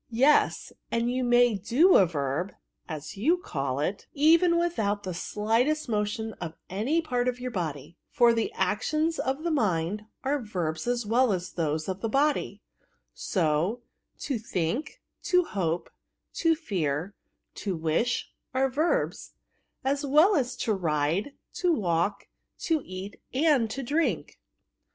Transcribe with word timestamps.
Yes; 0.09 0.73
and 0.89 1.11
you 1.11 1.23
may 1.23 1.53
do 1.53 1.95
a 1.95 2.07
verb 2.07 2.53
(as 2.89 3.17
you 3.17 3.37
call 3.37 3.79
it), 3.79 4.07
even 4.15 4.57
without 4.57 5.03
the 5.03 5.13
slightest 5.13 5.87
motion 5.87 6.33
of 6.41 6.55
any 6.71 7.03
part 7.03 7.27
of 7.27 7.39
your 7.39 7.51
body; 7.51 7.97
for 8.09 8.33
the 8.33 8.51
actions 8.53 9.19
of 9.19 9.43
the 9.43 9.51
mind 9.51 10.07
are 10.23 10.39
verbs 10.41 10.87
as 10.87 11.05
well 11.05 11.31
as 11.31 11.51
those 11.51 11.87
of 11.87 12.01
the 12.01 12.09
body; 12.09 12.63
so, 13.13 13.83
to 14.21 14.39
think, 14.39 15.03
to 15.21 15.43
hope, 15.43 15.91
to 16.33 16.55
fear, 16.55 17.13
to 17.53 17.77
tvish, 17.77 18.23
are 18.55 18.71
verbs, 18.71 19.33
as 19.83 20.03
well 20.03 20.35
as 20.35 20.55
to 20.55 20.73
ride, 20.73 21.33
to 21.53 21.71
walk, 21.71 22.27
to 22.61 22.81
eat, 22.83 23.21
and 23.35 23.69
to 23.69 23.83
drink. 23.83 24.39